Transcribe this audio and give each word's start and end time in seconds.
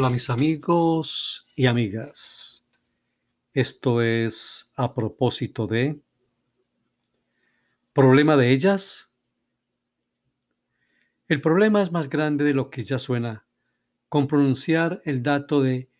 Hola 0.00 0.08
mis 0.08 0.30
amigos 0.30 1.46
y 1.54 1.66
amigas. 1.66 2.64
Esto 3.52 4.00
es 4.00 4.72
a 4.74 4.94
propósito 4.94 5.66
de 5.66 6.00
¿Problema 7.92 8.38
de 8.38 8.50
ellas? 8.50 9.10
El 11.28 11.42
problema 11.42 11.82
es 11.82 11.92
más 11.92 12.08
grande 12.08 12.44
de 12.44 12.54
lo 12.54 12.70
que 12.70 12.82
ya 12.82 12.98
suena, 12.98 13.44
con 14.08 14.26
pronunciar 14.26 15.02
el 15.04 15.22
dato 15.22 15.60
de 15.60 15.90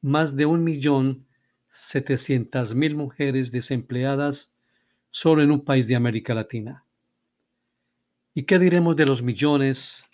más 0.00 0.34
de 0.34 0.44
un 0.44 0.64
millón 0.64 1.28
setecientas 1.68 2.74
mil 2.74 2.96
mujeres 2.96 3.52
desempleadas 3.52 4.52
solo 5.10 5.44
en 5.44 5.52
un 5.52 5.64
país 5.64 5.86
de 5.86 5.94
América 5.94 6.34
Latina. 6.34 6.84
¿Y 8.34 8.42
qué 8.42 8.58
diremos 8.58 8.96
de 8.96 9.06
los 9.06 9.22
millones 9.22 10.04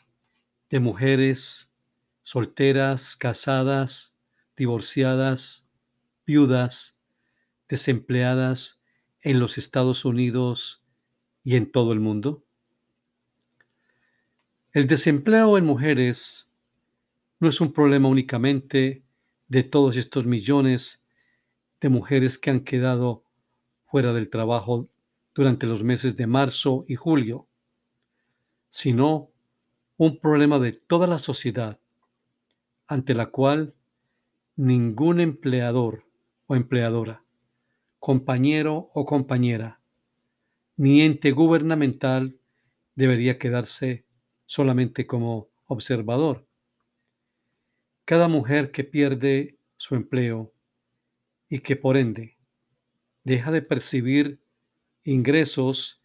de 0.69 0.79
mujeres 0.79 1.71
solteras, 2.25 3.17
casadas, 3.17 4.17
divorciadas, 4.57 5.69
viudas, 6.27 6.97
desempleadas 7.69 8.83
en 9.21 9.39
los 9.39 9.59
Estados 9.59 10.05
Unidos 10.05 10.83
y 11.45 11.55
en 11.57 11.71
todo 11.71 11.93
el 11.93 12.01
mundo? 12.01 12.45
El 14.73 14.89
desempleo 14.89 15.57
en 15.59 15.67
mujeres 15.67 16.49
no 17.39 17.49
es 17.49 17.61
un 17.61 17.73
problema 17.73 18.09
únicamente 18.09 19.05
de 19.47 19.63
todos 19.63 19.97
estos 19.97 20.25
millones 20.25 21.05
de 21.81 21.91
mujeres 21.91 22.39
que 22.39 22.51
han 22.51 22.61
quedado 22.61 23.25
fuera 23.85 24.15
del 24.15 24.31
trabajo 24.31 24.89
durante 25.35 25.67
los 25.67 25.85
meses 25.85 26.17
de 26.17 26.27
marzo 26.27 26.85
y 26.89 26.95
julio, 26.95 27.49
sino 28.71 29.31
un 29.99 30.19
problema 30.19 30.59
de 30.59 30.73
toda 30.73 31.07
la 31.07 31.19
sociedad 31.19 31.79
ante 32.87 33.15
la 33.15 33.27
cual 33.27 33.75
ningún 34.57 35.21
empleador 35.21 36.05
o 36.47 36.55
empleadora, 36.55 37.25
compañero 37.99 38.91
o 38.95 39.05
compañera, 39.05 39.81
ni 40.77 41.03
ente 41.03 41.31
gubernamental 41.33 42.39
debería 42.95 43.39
quedarse 43.39 44.05
solamente 44.47 45.07
como 45.07 45.49
observador. 45.67 46.47
Cada 48.05 48.29
mujer 48.29 48.71
que 48.71 48.85
pierde 48.85 49.59
su 49.77 49.95
empleo 49.95 50.53
y 51.49 51.61
que 51.61 51.77
por 51.77 51.97
ende 51.97 52.37
deja 53.25 53.51
de 53.51 53.63
percibir 53.63 54.41
ingresos 55.05 56.03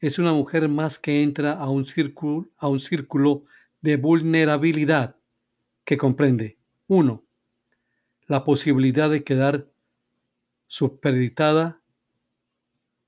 es 0.00 0.18
una 0.18 0.32
mujer 0.32 0.68
más 0.68 0.98
que 0.98 1.22
entra 1.22 1.52
a 1.52 1.68
un 1.70 1.86
círculo, 1.86 2.48
a 2.56 2.66
un 2.66 2.80
círculo 2.80 3.44
de 3.80 3.96
vulnerabilidad 3.96 5.16
que 5.84 5.96
comprende, 5.96 6.58
uno, 6.86 7.24
la 8.26 8.44
posibilidad 8.44 9.10
de 9.10 9.24
quedar 9.24 9.70
supeditada 10.66 11.82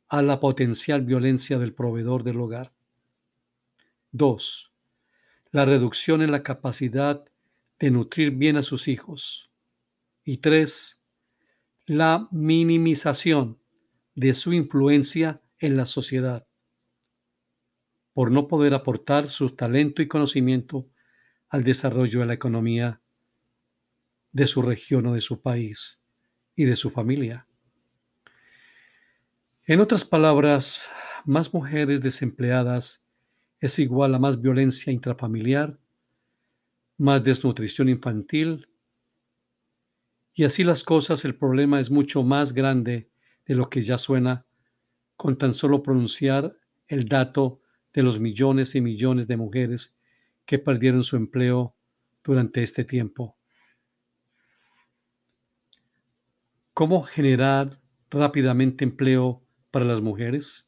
a 0.08 0.22
la 0.22 0.40
potencial 0.40 1.02
violencia 1.02 1.58
del 1.58 1.74
proveedor 1.74 2.24
del 2.24 2.40
hogar. 2.40 2.72
2. 4.12 4.72
La 5.50 5.64
reducción 5.64 6.22
en 6.22 6.30
la 6.30 6.42
capacidad 6.42 7.24
de 7.78 7.90
nutrir 7.90 8.32
bien 8.32 8.56
a 8.56 8.62
sus 8.62 8.86
hijos. 8.88 9.50
Y 10.24 10.38
3. 10.38 11.00
La 11.86 12.28
minimización 12.30 13.58
de 14.14 14.34
su 14.34 14.52
influencia 14.52 15.42
en 15.58 15.76
la 15.76 15.86
sociedad 15.86 16.46
por 18.14 18.30
no 18.30 18.46
poder 18.46 18.72
aportar 18.74 19.28
su 19.28 19.50
talento 19.50 20.00
y 20.00 20.08
conocimiento 20.08 20.86
al 21.54 21.62
desarrollo 21.62 22.18
de 22.18 22.26
la 22.26 22.34
economía 22.34 23.00
de 24.32 24.48
su 24.48 24.60
región 24.60 25.06
o 25.06 25.14
de 25.14 25.20
su 25.20 25.40
país 25.40 26.00
y 26.56 26.64
de 26.64 26.74
su 26.74 26.90
familia. 26.90 27.46
En 29.64 29.78
otras 29.78 30.04
palabras, 30.04 30.90
más 31.24 31.54
mujeres 31.54 32.00
desempleadas 32.00 33.04
es 33.60 33.78
igual 33.78 34.16
a 34.16 34.18
más 34.18 34.42
violencia 34.42 34.92
intrafamiliar, 34.92 35.78
más 36.96 37.22
desnutrición 37.22 37.88
infantil, 37.88 38.68
y 40.34 40.42
así 40.42 40.64
las 40.64 40.82
cosas, 40.82 41.24
el 41.24 41.36
problema 41.36 41.78
es 41.78 41.88
mucho 41.88 42.24
más 42.24 42.52
grande 42.52 43.12
de 43.46 43.54
lo 43.54 43.70
que 43.70 43.80
ya 43.82 43.96
suena 43.96 44.44
con 45.14 45.38
tan 45.38 45.54
solo 45.54 45.84
pronunciar 45.84 46.58
el 46.88 47.08
dato 47.08 47.60
de 47.92 48.02
los 48.02 48.18
millones 48.18 48.74
y 48.74 48.80
millones 48.80 49.28
de 49.28 49.36
mujeres 49.36 49.96
que 50.46 50.58
perdieron 50.58 51.02
su 51.02 51.16
empleo 51.16 51.74
durante 52.22 52.62
este 52.62 52.84
tiempo. 52.84 53.36
¿Cómo 56.72 57.02
generar 57.04 57.80
rápidamente 58.10 58.84
empleo 58.84 59.42
para 59.70 59.84
las 59.84 60.00
mujeres? 60.00 60.66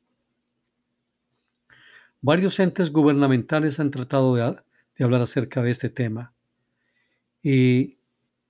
Varios 2.20 2.59
entes 2.60 2.91
gubernamentales 2.91 3.81
han 3.81 3.91
tratado 3.91 4.34
de, 4.34 4.56
de, 4.97 5.04
hablar 5.04 5.22
acerca 5.22 5.62
de 5.62 5.70
este 5.70 5.91
tema 5.91 6.34
y 7.42 7.98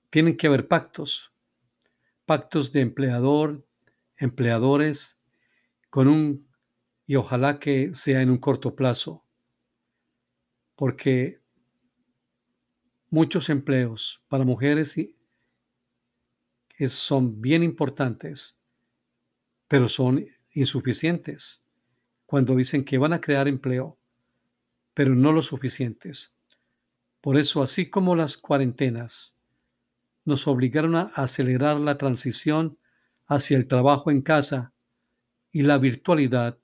tienen 0.09 0.37
que 0.37 0.47
haber 0.47 0.67
pactos, 0.67 1.33
pactos 2.25 2.71
de 2.71 2.81
empleador, 2.81 3.67
empleadores, 4.17 5.21
con 5.89 6.07
un 6.07 6.47
y 7.05 7.15
ojalá 7.15 7.57
que 7.57 7.93
sea 7.93 8.21
en 8.21 8.29
un 8.29 8.37
corto 8.37 8.75
plazo, 8.75 9.26
porque 10.77 11.41
muchos 13.09 13.49
empleos 13.49 14.23
para 14.29 14.45
mujeres 14.45 14.95
son 16.87 17.41
bien 17.41 17.63
importantes, 17.63 18.59
pero 19.67 19.89
son 19.89 20.23
insuficientes 20.53 21.63
cuando 22.27 22.55
dicen 22.55 22.85
que 22.85 22.99
van 22.99 23.11
a 23.13 23.19
crear 23.19 23.47
empleo, 23.47 23.97
pero 24.93 25.15
no 25.15 25.31
lo 25.31 25.41
suficientes. 25.41 26.35
Por 27.21 27.37
eso, 27.37 27.63
así 27.63 27.89
como 27.89 28.15
las 28.15 28.37
cuarentenas 28.37 29.35
nos 30.25 30.47
obligaron 30.47 30.95
a 30.95 31.11
acelerar 31.15 31.77
la 31.77 31.97
transición 31.97 32.77
hacia 33.25 33.57
el 33.57 33.67
trabajo 33.67 34.11
en 34.11 34.21
casa 34.21 34.73
y 35.51 35.63
la 35.63 35.79
virtualidad, 35.79 36.59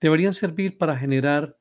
deberían 0.00 0.32
servir 0.32 0.76
para 0.76 0.98
generar 0.98 1.55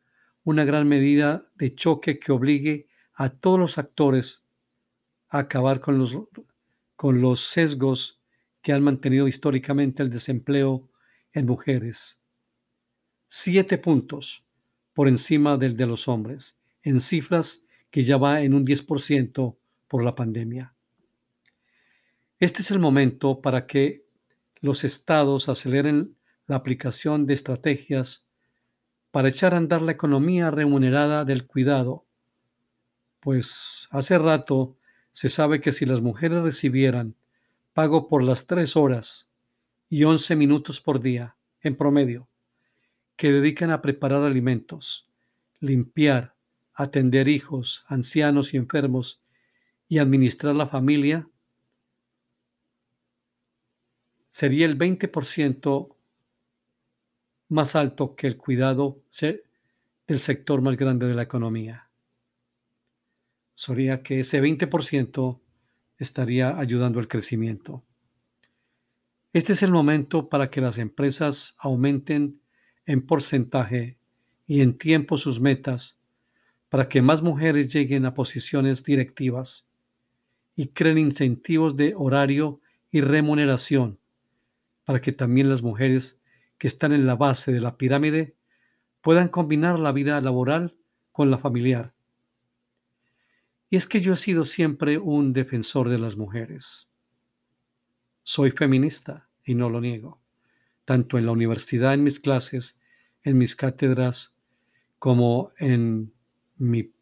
una 0.46 0.64
gran 0.64 0.88
medida 0.88 1.52
de 1.56 1.76
choque 1.76 2.20
que 2.20 2.32
obligue 2.32 2.88
a 3.14 3.30
todos 3.30 3.60
los 3.60 3.78
actores 3.78 4.48
a 5.28 5.40
acabar 5.40 5.82
con 5.82 5.98
los, 5.98 6.18
con 6.96 7.20
los 7.20 7.42
sesgos 7.42 8.22
que 8.62 8.72
han 8.72 8.84
mantenido 8.84 9.28
históricamente 9.28 10.04
el 10.04 10.10
desempleo 10.10 10.90
en 11.34 11.48
mujeres. 11.48 12.22
Siete 13.28 13.78
puntos 13.78 14.46
por 14.94 15.08
encima 15.08 15.58
del 15.58 15.76
de 15.76 15.88
los 15.88 16.08
hombres, 16.08 16.58
en 16.84 17.02
cifras 17.02 17.66
que 17.90 18.04
ya 18.04 18.18
va 18.18 18.42
en 18.42 18.54
un 18.54 18.66
10% 18.66 19.58
por 19.88 20.04
la 20.04 20.16
pandemia. 20.16 20.74
Este 22.40 22.62
es 22.62 22.70
el 22.70 22.80
momento 22.80 23.42
para 23.42 23.66
que 23.66 24.06
los 24.62 24.84
estados 24.84 25.50
aceleren 25.50 26.16
la 26.46 26.58
aplicación 26.58 27.26
de 27.26 27.34
estrategias 27.34 28.25
para 29.16 29.30
echar 29.30 29.54
a 29.54 29.58
andar 29.58 29.82
la 29.82 29.94
economía 29.94 30.52
remunerada 30.52 31.24
del 31.24 31.48
cuidado, 31.48 32.06
pues 33.22 33.88
hace 33.92 34.18
rato 34.18 34.76
se 35.14 35.30
sabe 35.30 35.62
que 35.62 35.72
si 35.72 35.86
las 35.86 36.02
mujeres 36.02 36.44
recibieran 36.44 37.16
pago 37.72 38.10
por 38.10 38.22
las 38.22 38.46
tres 38.46 38.76
horas 38.76 39.32
y 39.88 40.04
once 40.04 40.36
minutos 40.36 40.82
por 40.82 41.00
día, 41.00 41.38
en 41.62 41.78
promedio, 41.78 42.28
que 43.16 43.32
dedican 43.32 43.72
a 43.72 43.82
preparar 43.82 44.22
alimentos, 44.22 45.10
limpiar, 45.62 46.36
atender 46.74 47.30
hijos, 47.30 47.86
ancianos 47.88 48.54
y 48.54 48.58
enfermos 48.58 49.24
y 49.88 50.00
administrar 50.00 50.56
la 50.56 50.68
familia, 50.68 51.30
sería 54.30 54.66
el 54.66 54.78
20% 54.78 55.95
más 57.50 57.76
alto 57.76 58.16
que 58.16 58.28
el 58.28 58.38
cuidado 58.38 59.02
del 60.08 60.20
sector 60.20 60.62
más 60.62 60.78
grande 60.78 61.08
de 61.08 61.14
la 61.14 61.24
economía. 61.24 61.90
Sería 63.54 64.04
que 64.04 64.20
ese 64.20 64.42
20% 64.42 65.40
estaría 65.98 66.58
ayudando 66.58 67.00
al 67.00 67.08
crecimiento. 67.08 67.84
Este 69.34 69.54
es 69.54 69.64
el 69.64 69.72
momento 69.72 70.30
para 70.30 70.50
que 70.50 70.62
las 70.62 70.78
empresas 70.78 71.56
aumenten 71.58 72.42
en 72.86 73.06
porcentaje 73.06 73.98
y 74.48 74.62
en 74.62 74.78
tiempo 74.78 75.18
sus 75.18 75.40
metas 75.40 76.00
para 76.70 76.90
que 76.90 77.02
más 77.02 77.22
mujeres 77.22 77.72
lleguen 77.74 78.06
a 78.06 78.14
posiciones 78.14 78.84
directivas 78.84 79.70
y 80.56 80.68
creen 80.68 80.98
incentivos 80.98 81.76
de 81.76 81.94
horario 81.96 82.60
y 82.92 83.02
remuneración 83.02 84.00
para 84.84 85.02
que 85.02 85.12
también 85.12 85.50
las 85.50 85.62
mujeres 85.62 86.22
que 86.58 86.68
están 86.68 86.94
en 86.94 87.06
la 87.06 87.16
base 87.16 87.52
de 87.52 87.62
la 87.62 87.78
pirámide 87.78 88.36
puedan 89.02 89.30
combinar 89.30 89.80
la 89.80 89.92
vida 89.92 90.20
laboral 90.22 90.76
con 91.12 91.30
la 91.30 91.38
familiar. 91.38 91.94
Y 93.70 93.78
es 93.78 93.88
que 93.88 94.00
yo 94.00 94.14
he 94.14 94.18
sido 94.18 94.46
siempre 94.46 94.98
un 94.98 95.34
defensor 95.34 95.90
de 95.90 95.98
las 95.98 96.18
mujeres. 96.18 96.90
Soy 98.24 98.52
feminista 98.52 99.30
y 99.44 99.56
no 99.56 99.70
lo 99.70 99.82
niego, 99.82 100.22
tanto 100.86 101.18
en 101.18 101.26
la 101.26 101.32
universidad, 101.32 101.94
en 101.94 102.04
mis 102.04 102.20
clases, 102.20 102.80
en 103.24 103.38
mis 103.38 103.56
cátedras, 103.56 104.38
como 104.98 105.52
en 105.60 106.14
mi 106.58 106.94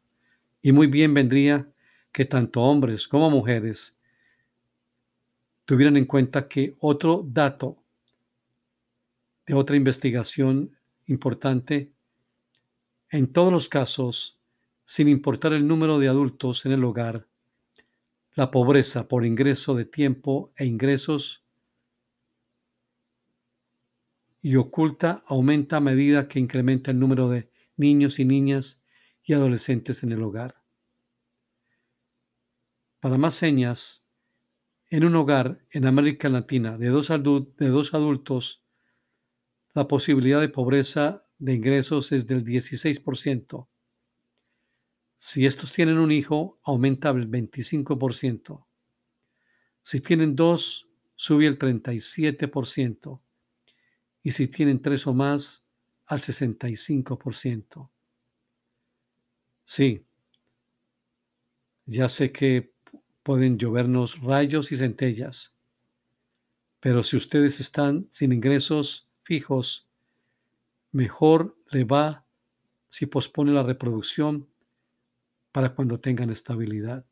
y 0.63 0.73
muy 0.73 0.87
bien 0.87 1.13
vendría 1.13 1.71
que 2.11 2.25
tanto 2.25 2.63
hombres 2.63 3.07
como 3.07 3.29
mujeres 3.29 3.99
tuvieran 5.67 5.99
en 5.99 6.07
cuenta 6.07 6.49
que 6.49 6.75
otro 6.81 7.23
dato 7.23 7.83
de 9.47 9.55
otra 9.55 9.77
investigación 9.77 10.77
importante, 11.07 11.93
en 13.11 13.33
todos 13.33 13.53
los 13.53 13.69
casos, 13.69 14.41
sin 14.85 15.09
importar 15.09 15.53
el 15.53 15.67
número 15.67 15.99
de 15.99 16.09
adultos 16.09 16.67
en 16.67 16.73
el 16.73 16.85
hogar, 16.85 17.29
la 18.35 18.51
pobreza 18.51 19.09
por 19.09 19.25
ingreso 19.25 19.75
de 19.75 19.85
tiempo 19.85 20.53
e 20.57 20.67
ingresos 20.67 21.45
y 24.43 24.57
oculta 24.57 25.25
aumenta 25.27 25.79
a 25.79 25.81
medida 25.81 26.29
que 26.29 26.39
incrementa 26.39 26.91
el 26.91 26.99
número 26.99 27.29
de 27.29 27.51
niños 27.77 28.19
y 28.19 28.25
niñas 28.25 28.83
y 29.25 29.33
adolescentes 29.33 30.03
en 30.03 30.13
el 30.13 30.23
hogar. 30.23 30.63
Para 33.01 33.19
más 33.19 33.35
señas, 33.35 34.05
en 34.89 35.05
un 35.05 35.17
hogar 35.17 35.65
en 35.71 35.87
América 35.87 36.29
Latina 36.29 36.79
de 36.79 36.89
dos, 36.89 37.09
de 37.09 37.69
dos 37.69 37.95
adultos 37.95 38.66
la 39.77 39.87
posibilidad 39.87 40.41
de 40.41 40.49
pobreza 40.49 41.27
de 41.37 41.53
ingresos 41.53 42.11
es 42.11 42.27
del 42.27 42.43
16%. 42.43 43.69
Si 45.17 45.45
estos 45.45 45.71
tienen 45.71 45.99
un 45.99 46.11
hijo, 46.11 46.59
aumenta 46.63 47.11
el 47.11 47.31
25%. 47.31 48.67
Si 49.83 50.01
tienen 50.01 50.35
dos, 50.35 50.89
sube 51.15 51.47
el 51.47 51.59
37%. 51.59 53.21
Y 54.23 54.31
si 54.31 54.49
tienen 54.49 54.81
tres 54.81 55.07
o 55.07 55.13
más, 55.13 55.69
al 56.07 56.21
65%. 56.21 57.91
Sí, 59.65 60.07
ya 61.85 62.09
sé 62.09 62.33
que 62.33 62.73
pueden 63.23 63.59
llovernos 63.59 64.23
rayos 64.23 64.73
y 64.73 64.79
centellas, 64.79 65.55
pero 66.81 67.05
si 67.05 67.19
ustedes 67.19 67.61
están 67.61 68.07
sin 68.11 68.33
ingresos, 68.33 69.06
fijos, 69.27 69.89
mejor 70.93 71.59
le 71.73 71.83
va 71.83 72.25
si 72.89 73.07
pospone 73.07 73.53
la 73.53 73.65
reproducción 73.65 74.49
para 75.51 75.75
cuando 75.75 75.99
tengan 75.99 76.31
estabilidad. 76.31 77.05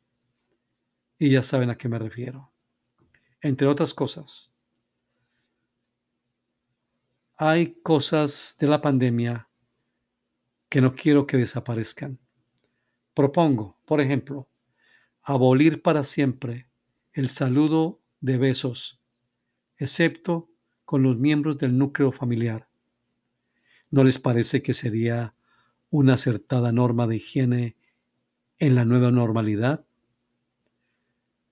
Y 1.19 1.31
ya 1.31 1.43
saben 1.43 1.69
a 1.69 1.77
qué 1.77 1.89
me 1.89 1.99
refiero. 1.99 2.53
Entre 3.41 3.67
otras 3.67 3.93
cosas, 3.93 4.53
hay 7.35 7.73
cosas 7.81 8.55
de 8.59 8.67
la 8.67 8.81
pandemia 8.81 9.49
que 10.69 10.79
no 10.79 10.95
quiero 10.95 11.27
que 11.27 11.35
desaparezcan. 11.35 12.17
Propongo, 13.13 13.77
por 13.85 13.99
ejemplo, 13.99 14.47
abolir 15.21 15.81
para 15.81 16.05
siempre 16.05 16.69
el 17.11 17.27
saludo 17.27 18.01
de 18.21 18.37
besos, 18.37 19.01
excepto 19.77 20.54
con 20.85 21.03
los 21.03 21.17
miembros 21.17 21.57
del 21.57 21.77
núcleo 21.77 22.11
familiar. 22.11 22.67
¿No 23.89 24.03
les 24.03 24.19
parece 24.19 24.61
que 24.61 24.73
sería 24.73 25.33
una 25.89 26.13
acertada 26.13 26.71
norma 26.71 27.07
de 27.07 27.17
higiene 27.17 27.75
en 28.59 28.75
la 28.75 28.85
nueva 28.85 29.11
normalidad? 29.11 29.85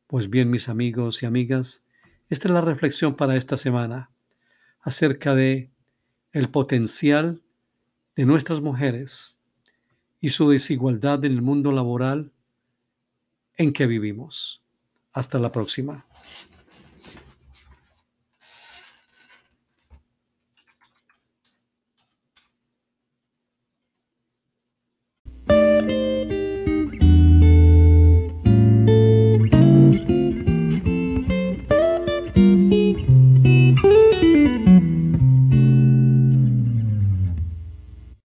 Pues 0.08 0.30
bien, 0.30 0.50
mis 0.50 0.70
amigos 0.70 1.24
y 1.24 1.26
amigas, 1.26 1.84
esta 2.30 2.48
es 2.48 2.54
la 2.54 2.62
reflexión 2.62 3.16
para 3.16 3.36
esta 3.36 3.58
semana 3.58 4.12
acerca 4.82 5.34
de 5.34 5.72
el 6.32 6.50
potencial 6.50 7.42
de 8.16 8.26
nuestras 8.26 8.62
mujeres 8.62 9.40
y 10.20 10.30
su 10.30 10.50
desigualdad 10.50 11.24
en 11.26 11.34
el 11.34 11.42
mundo 11.42 11.72
laboral 11.72 12.32
en 13.56 13.74
que 13.74 13.88
vivimos. 13.88 14.62
Hasta 15.12 15.38
la 15.38 15.52
próxima. 15.52 16.06